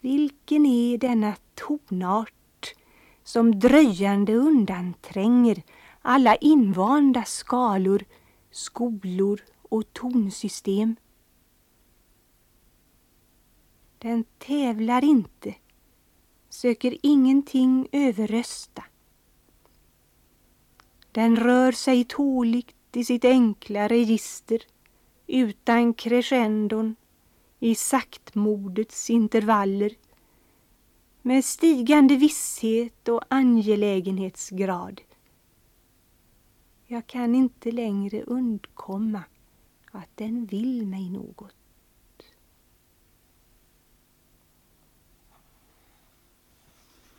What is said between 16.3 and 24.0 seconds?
söker ingenting överrösta. Den rör sig tåligt i sitt enkla